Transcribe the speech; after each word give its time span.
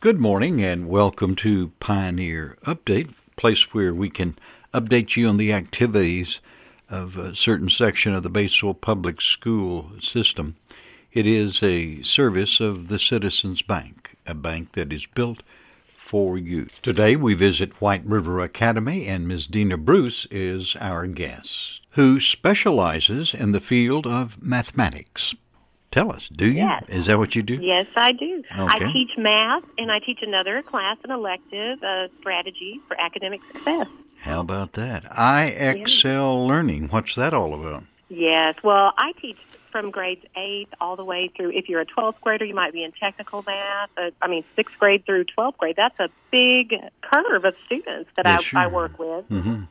Good 0.00 0.20
morning 0.20 0.62
and 0.62 0.88
welcome 0.88 1.34
to 1.36 1.72
Pioneer 1.80 2.56
Update, 2.64 3.14
place 3.34 3.74
where 3.74 3.92
we 3.92 4.08
can 4.08 4.38
update 4.72 5.16
you 5.16 5.28
on 5.28 5.38
the 5.38 5.52
activities 5.52 6.38
of 6.88 7.18
a 7.18 7.34
certain 7.34 7.68
section 7.68 8.14
of 8.14 8.22
the 8.22 8.30
Batesville 8.30 8.80
Public 8.80 9.20
School 9.20 9.90
system. 9.98 10.54
It 11.12 11.26
is 11.26 11.64
a 11.64 12.00
service 12.02 12.60
of 12.60 12.86
the 12.86 13.00
Citizens 13.00 13.60
Bank, 13.60 14.14
a 14.24 14.34
bank 14.34 14.74
that 14.74 14.92
is 14.92 15.04
built 15.04 15.42
for 15.96 16.38
youth. 16.38 16.80
Today 16.80 17.16
we 17.16 17.34
visit 17.34 17.80
White 17.80 18.06
River 18.06 18.38
Academy 18.38 19.08
and 19.08 19.26
Ms. 19.26 19.48
Deena 19.48 19.76
Bruce 19.76 20.28
is 20.30 20.76
our 20.80 21.08
guest, 21.08 21.80
who 21.90 22.20
specializes 22.20 23.34
in 23.34 23.50
the 23.50 23.58
field 23.58 24.06
of 24.06 24.40
mathematics. 24.40 25.34
Tell 25.90 26.12
us, 26.12 26.28
do 26.28 26.46
you? 26.46 26.58
Yes. 26.58 26.84
Is 26.88 27.06
that 27.06 27.18
what 27.18 27.34
you 27.34 27.42
do? 27.42 27.54
Yes, 27.54 27.86
I 27.96 28.12
do. 28.12 28.42
Okay. 28.50 28.84
I 28.86 28.92
teach 28.92 29.10
math, 29.16 29.64
and 29.78 29.90
I 29.90 30.00
teach 30.00 30.18
another 30.22 30.62
class, 30.62 30.98
an 31.04 31.10
elective, 31.10 31.82
uh, 31.82 32.08
strategy 32.20 32.80
for 32.86 33.00
academic 33.00 33.40
success. 33.52 33.86
How 34.20 34.40
about 34.40 34.74
that? 34.74 35.04
IXL 35.04 36.46
Learning. 36.46 36.88
What's 36.88 37.14
that 37.14 37.32
all 37.32 37.54
about? 37.54 37.84
Yes, 38.10 38.56
well, 38.62 38.92
I 38.98 39.12
teach 39.20 39.36
from 39.70 39.90
grades 39.90 40.24
8 40.36 40.68
all 40.80 40.96
the 40.96 41.04
way 41.04 41.30
through, 41.36 41.50
if 41.52 41.68
you're 41.68 41.80
a 41.82 41.86
12th 41.86 42.20
grader, 42.20 42.44
you 42.44 42.54
might 42.54 42.72
be 42.72 42.82
in 42.82 42.92
technical 42.92 43.44
math. 43.46 43.90
Uh, 43.96 44.10
I 44.22 44.28
mean, 44.28 44.44
6th 44.56 44.78
grade 44.78 45.04
through 45.04 45.24
12th 45.36 45.58
grade. 45.58 45.76
That's 45.76 45.98
a 46.00 46.08
big 46.30 46.74
curve 47.02 47.44
of 47.44 47.54
students 47.66 48.10
that 48.16 48.24
Yes, 48.26 48.40
I, 48.40 48.42
sure. 48.42 48.60
I 48.60 48.66
work 48.66 48.98
with. 48.98 49.26
hmm 49.26 49.62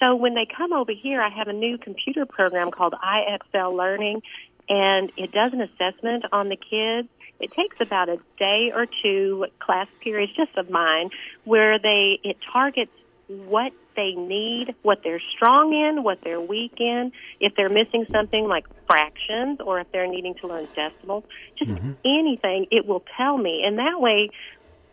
So 0.00 0.14
when 0.16 0.34
they 0.34 0.46
come 0.46 0.72
over 0.72 0.92
here, 0.92 1.20
I 1.20 1.28
have 1.28 1.48
a 1.48 1.52
new 1.52 1.76
computer 1.76 2.24
program 2.24 2.70
called 2.70 2.94
IXL 2.94 3.76
Learning, 3.76 4.22
and 4.68 5.12
it 5.16 5.32
does 5.32 5.52
an 5.52 5.60
assessment 5.60 6.24
on 6.32 6.48
the 6.48 6.56
kids. 6.56 7.08
It 7.40 7.52
takes 7.52 7.76
about 7.80 8.08
a 8.08 8.18
day 8.38 8.72
or 8.74 8.86
two 9.02 9.46
class 9.60 9.86
periods, 10.00 10.32
just 10.36 10.56
of 10.56 10.70
mine, 10.70 11.10
where 11.44 11.78
they 11.78 12.18
it 12.24 12.36
targets 12.52 12.90
what 13.28 13.72
they 13.94 14.12
need, 14.12 14.74
what 14.82 15.00
they're 15.02 15.20
strong 15.36 15.74
in, 15.74 16.02
what 16.02 16.20
they're 16.22 16.40
weak 16.40 16.74
in, 16.78 17.12
if 17.40 17.54
they're 17.56 17.68
missing 17.68 18.06
something 18.10 18.46
like 18.46 18.64
fractions 18.86 19.58
or 19.60 19.80
if 19.80 19.90
they're 19.92 20.06
needing 20.06 20.34
to 20.36 20.46
learn 20.46 20.66
decimals, 20.74 21.24
just 21.58 21.70
mm-hmm. 21.70 21.92
anything, 22.04 22.66
it 22.70 22.86
will 22.86 23.04
tell 23.16 23.36
me. 23.36 23.62
And 23.66 23.78
that 23.78 24.00
way, 24.00 24.30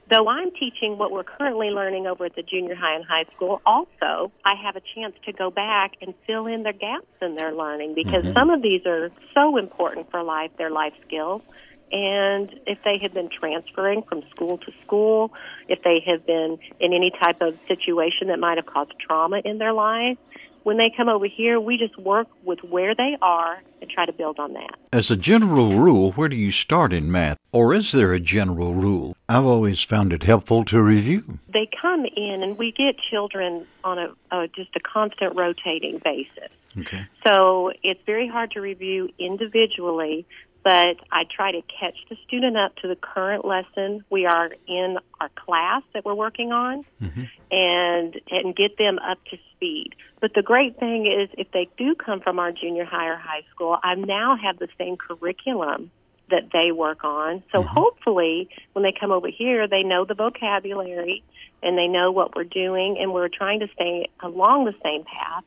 though 0.09 0.28
I'm 0.28 0.52
teaching 0.52 0.98
what 0.98 1.11
we're 1.11 1.23
currently 1.23 1.70
learning 1.70 2.08
over 2.08 2.25
at 2.25 2.36
the 2.36 2.44
junior 2.44 2.75
high 2.75 2.95
and 2.95 3.06
high 3.06 3.25
school, 3.36 3.61
also 3.66 4.31
I 4.44 4.56
have 4.64 4.75
a 4.75 4.81
chance 4.95 5.16
to 5.25 5.34
go 5.34 5.50
back 5.50 5.94
and 6.02 6.14
fill 6.28 6.47
in 6.47 6.64
the 6.64 6.73
gaps 6.73 7.08
in 7.22 7.36
their 7.36 7.53
learning 7.53 7.95
because 7.95 8.23
mm-hmm. 8.23 8.34
some 8.34 8.50
of 8.50 8.62
these 8.62 8.86
are 8.86 9.12
so 9.34 9.58
important 9.58 10.12
for 10.12 10.23
life, 10.23 10.52
their 10.58 10.72
life 10.72 10.94
skills. 11.08 11.42
And 11.91 12.59
if 12.66 12.80
they 12.83 12.97
have 13.02 13.14
been 13.14 13.30
transferring 13.30 14.03
from 14.03 14.23
school 14.31 14.58
to 14.59 14.72
school, 14.83 15.31
if 15.67 15.83
they 15.83 16.03
have 16.05 16.25
been 16.25 16.58
in 16.80 16.94
any 16.94 17.11
type 17.11 17.41
of 17.41 17.58
situation 17.67 18.28
that 18.28 18.39
might 18.39 18.58
have 18.58 18.66
caused 18.66 18.94
trauma 19.00 19.41
in 19.45 19.59
their 19.59 19.73
life, 19.73 20.17
when 20.63 20.78
they 20.78 20.91
come 20.97 21.09
over 21.09 21.28
here, 21.28 21.59
we 21.59 21.78
just 21.78 21.95
work 21.95 22.28
with 22.44 22.63
where 22.63 22.95
they 22.95 23.16
are 23.22 23.61
and 23.81 23.89
try 23.89 24.08
to 24.08 24.11
build 24.11 24.39
on 24.39 24.53
that. 24.53 24.72
As 24.91 25.11
a 25.11 25.16
general 25.16 25.78
rule, 25.78 26.11
where 26.13 26.28
do 26.28 26.36
you 26.36 26.52
start 26.52 26.91
in 26.91 27.11
math? 27.11 27.38
Or 27.52 27.72
is 27.72 27.91
there 27.91 28.13
a 28.13 28.19
general 28.19 28.73
rule? 28.73 29.16
I've 29.30 29.45
always 29.45 29.83
found 29.83 30.11
it 30.11 30.23
helpful 30.23 30.66
to 30.66 30.81
review. 30.81 31.38
they 31.53 31.69
come 31.80 32.06
in 32.17 32.41
and 32.41 32.58
we 32.58 32.72
get 32.72 32.95
children 32.97 33.67
on 33.83 34.00
a, 34.00 34.09
a 34.31 34.47
just 34.47 34.75
a 34.75 34.80
constant 34.80 35.36
rotating 35.36 36.00
basis. 36.03 36.52
Okay. 36.80 37.06
So 37.25 37.72
it's 37.83 38.02
very 38.06 38.28
hard 38.28 38.52
to 38.52 38.59
review 38.59 39.09
individually, 39.19 40.25
but 40.66 40.97
I 41.11 41.25
try 41.30 41.52
to 41.52 41.61
catch 41.80 41.95
the 42.09 42.17
student 42.27 42.58
up 42.58 42.75
to 42.77 42.88
the 42.88 42.95
current 42.95 43.45
lesson 43.45 44.03
we 44.09 44.25
are 44.25 44.49
in 44.67 44.97
our 45.22 45.30
class 45.35 45.83
that 45.94 46.03
we're 46.03 46.16
working 46.16 46.52
on 46.52 46.83
mm-hmm. 46.99 47.22
and 47.52 48.19
and 48.31 48.55
get 48.55 48.75
them 48.80 48.97
up 48.97 49.19
to 49.25 49.38
speed. 49.53 49.91
But 50.19 50.31
the 50.33 50.41
great 50.41 50.80
thing 50.80 51.05
is 51.05 51.30
if 51.38 51.52
they 51.52 51.69
do 51.77 51.94
come 51.94 52.19
from 52.19 52.40
our 52.40 52.51
junior 52.51 52.84
high 52.84 53.09
or 53.09 53.16
high 53.16 53.44
school, 53.53 53.78
I 53.84 53.94
now 53.94 54.38
have 54.41 54.57
the 54.57 54.67
same 54.79 54.97
curriculum 54.97 55.91
that 56.31 56.50
they 56.51 56.72
work 56.72 57.03
on. 57.03 57.44
So 57.51 57.59
mm-hmm. 57.59 57.69
hopefully 57.72 58.50
when 58.73 58.81
they 58.81 58.94
come 59.00 59.11
over 59.11 59.28
here, 59.28 59.67
they 59.67 59.84
know 59.84 60.03
the 60.03 60.16
vocabulary 60.16 61.23
and 61.61 61.78
they 61.78 61.88
know 61.88 62.11
what 62.11 62.35
we're 62.35 62.44
doing 62.44 62.97
and 63.00 63.13
we're 63.13 63.29
trying 63.29 63.59
to 63.59 63.67
stay 63.75 64.09
along 64.19 64.66
the 64.66 64.73
same 64.84 65.03
path 65.03 65.44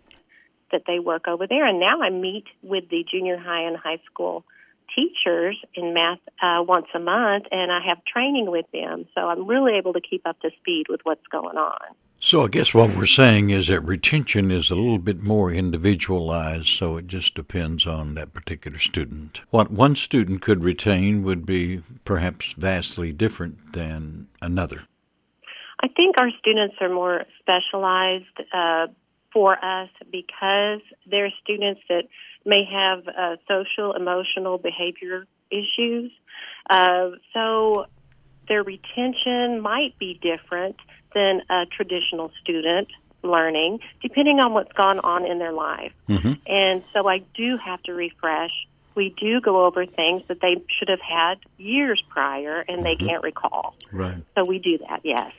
that 0.71 0.83
they 0.87 1.01
work 1.01 1.27
over 1.27 1.49
there. 1.49 1.67
And 1.67 1.81
now 1.81 2.03
I 2.03 2.11
meet 2.11 2.45
with 2.63 2.89
the 2.89 3.05
junior 3.11 3.37
high 3.37 3.63
and 3.63 3.77
high 3.77 4.01
school 4.07 4.45
teachers 4.95 5.57
in 5.75 5.95
math 5.95 6.19
uh, 6.43 6.63
once 6.63 6.87
a 6.95 6.99
month, 6.99 7.47
and 7.51 7.71
I 7.73 7.81
have 7.87 7.99
training 8.05 8.51
with 8.51 8.67
them. 8.73 9.07
So 9.15 9.23
I'm 9.23 9.47
really 9.47 9.77
able 9.77 9.93
to 9.93 10.01
keep 10.01 10.27
up 10.27 10.41
to 10.41 10.51
speed 10.61 10.87
with 10.89 11.01
what's 11.05 11.27
going 11.31 11.57
on. 11.57 11.95
So 12.21 12.45
I 12.45 12.49
guess 12.49 12.75
what 12.75 12.97
we're 12.97 13.07
saying 13.07 13.51
is 13.51 13.69
that 13.69 13.81
retention 13.83 14.51
is 14.51 14.73
a 14.73 14.75
little 14.75 14.99
bit 14.99 15.23
more 15.23 15.53
individualized, 15.53 16.67
so 16.67 16.97
it 16.97 17.07
just 17.07 17.37
depends 17.37 17.87
on 17.87 18.15
that 18.15 18.35
particular 18.35 18.81
student. 18.81 19.41
What 19.51 19.71
one 19.71 19.95
student 19.95 20.43
could 20.43 20.65
retain 20.65 21.23
would 21.23 21.47
be 21.47 21.85
perhaps 22.05 22.55
vastly 22.55 23.13
different 23.13 23.73
than 23.73 24.27
another. 24.43 24.83
I 25.81 25.87
think 25.87 26.17
our 26.21 26.31
students 26.41 26.75
are 26.81 26.89
more 26.89 27.23
specialized 27.39 28.25
uh, 28.53 28.89
for 29.33 29.53
us 29.53 29.89
because 30.11 30.81
they're 31.11 31.33
students 31.43 31.81
that 31.89 32.05
may 32.45 32.65
have 32.71 33.07
uh, 33.09 33.37
social, 33.47 33.93
emotional, 33.93 34.59
behavior 34.59 35.27
issues. 35.51 36.11
Uh, 36.69 37.11
so 37.35 37.87
their 38.49 38.63
retention 38.63 39.61
might 39.61 39.99
be 39.99 40.19
different 40.23 40.77
than 41.15 41.43
a 41.51 41.65
traditional 41.67 42.31
student 42.43 42.89
learning, 43.23 43.81
depending 44.03 44.39
on 44.39 44.55
what's 44.55 44.73
gone 44.73 45.01
on 45.01 45.27
in 45.27 45.39
their 45.39 45.53
life. 45.53 45.93
hmm 46.07 46.35
And 46.47 46.83
so 46.93 47.09
I 47.09 47.19
do 47.35 47.59
have 47.65 47.83
to 47.85 47.93
refresh. 47.93 48.53
We 48.95 49.15
do 49.21 49.41
go 49.41 49.67
over 49.67 49.87
things 49.87 50.23
that 50.29 50.39
they 50.41 50.57
should 50.79 50.89
have 50.89 51.01
had 51.01 51.39
years 51.57 52.03
prior 52.09 52.65
and 52.67 52.85
they 52.85 52.97
can't 52.97 53.23
recall. 53.23 53.75
Right. 53.93 54.23
So 54.37 54.45
we 54.45 54.59
do 54.59 54.79
that, 54.79 55.01
yes. 55.05 55.33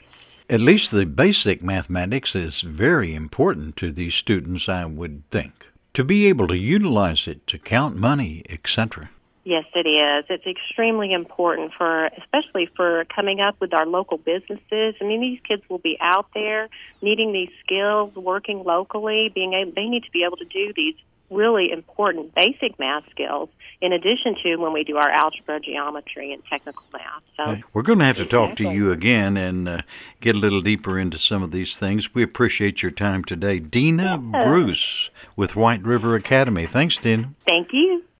At 0.51 0.61
least 0.61 0.89
the 0.89 1.05
basic 1.05 1.61
mathematics 1.61 2.33
is 2.33 2.61
very 2.61 3.13
important 3.13 3.75
to 3.77 3.91
these 3.91 4.15
students, 4.15 4.67
I 4.67 4.83
would 4.83 5.21
think. 5.29 5.67
To 5.93 6.03
be 6.03 6.25
able 6.25 6.47
to 6.47 6.57
utilize 6.57 7.27
it 7.27 7.45
to 7.45 7.59
count 7.59 7.97
money, 7.97 8.43
etc. 8.49 9.11
Yes, 9.43 9.65
it 9.75 9.87
is. 9.87 10.25
It's 10.27 10.47
extremely 10.47 11.13
important 11.13 11.73
for, 11.77 12.09
especially 12.17 12.67
for 12.75 13.05
coming 13.15 13.41
up 13.41 13.57
with 13.59 13.75
our 13.75 13.85
local 13.85 14.17
businesses. 14.17 14.95
I 14.99 15.03
mean, 15.03 15.21
these 15.21 15.39
kids 15.47 15.61
will 15.69 15.77
be 15.77 15.97
out 16.01 16.25
there 16.33 16.67
needing 17.03 17.31
these 17.31 17.51
skills, 17.63 18.15
working 18.15 18.63
locally, 18.63 19.31
being 19.33 19.53
able, 19.53 19.73
they 19.75 19.85
need 19.85 20.03
to 20.05 20.11
be 20.11 20.23
able 20.23 20.37
to 20.37 20.45
do 20.45 20.73
these 20.75 20.95
really 21.29 21.71
important 21.71 22.33
basic 22.35 22.77
math 22.79 23.03
skills 23.11 23.49
in 23.81 23.93
addition 23.93 24.35
to 24.43 24.57
when 24.57 24.73
we 24.73 24.83
do 24.83 24.97
our 24.97 25.09
algebra, 25.09 25.59
geometry, 25.59 26.33
and 26.33 26.43
technical 26.49 26.83
math. 26.91 27.23
So 27.37 27.51
Okay. 27.51 27.63
We're 27.73 27.83
going 27.83 27.99
to 27.99 28.05
have 28.05 28.17
to 28.17 28.25
talk 28.25 28.55
to 28.57 28.69
you 28.69 28.91
again 28.91 29.37
and 29.37 29.69
uh, 29.69 29.81
get 30.19 30.35
a 30.35 30.39
little 30.39 30.61
deeper 30.61 30.99
into 30.99 31.17
some 31.17 31.41
of 31.43 31.51
these 31.51 31.77
things. 31.77 32.13
We 32.13 32.23
appreciate 32.23 32.81
your 32.81 32.91
time 32.91 33.23
today. 33.23 33.59
Deena 33.59 34.17
Bruce 34.17 35.09
with 35.35 35.55
White 35.55 35.83
River 35.83 36.15
Academy. 36.15 36.65
Thanks, 36.65 36.97
Deena. 36.97 37.33
thank 37.47 37.69
you. 37.71 38.03